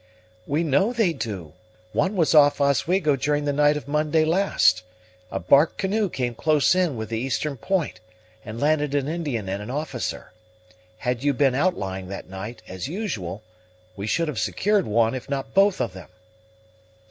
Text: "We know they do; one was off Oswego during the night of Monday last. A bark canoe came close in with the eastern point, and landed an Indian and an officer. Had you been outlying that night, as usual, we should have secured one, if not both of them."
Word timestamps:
"We 0.47 0.63
know 0.63 0.93
they 0.93 1.13
do; 1.13 1.53
one 1.93 2.15
was 2.15 2.33
off 2.33 2.59
Oswego 2.59 3.15
during 3.15 3.45
the 3.45 3.53
night 3.53 3.77
of 3.77 3.87
Monday 3.87 4.25
last. 4.25 4.81
A 5.29 5.39
bark 5.39 5.77
canoe 5.77 6.09
came 6.09 6.33
close 6.33 6.73
in 6.73 6.97
with 6.97 7.09
the 7.09 7.19
eastern 7.19 7.55
point, 7.55 7.99
and 8.43 8.59
landed 8.59 8.95
an 8.95 9.07
Indian 9.07 9.47
and 9.47 9.61
an 9.61 9.69
officer. 9.69 10.31
Had 10.97 11.23
you 11.23 11.35
been 11.35 11.53
outlying 11.53 12.07
that 12.07 12.27
night, 12.27 12.63
as 12.67 12.87
usual, 12.87 13.43
we 13.95 14.07
should 14.07 14.27
have 14.27 14.39
secured 14.39 14.87
one, 14.87 15.13
if 15.13 15.29
not 15.29 15.53
both 15.53 15.79
of 15.79 15.93
them." 15.93 16.09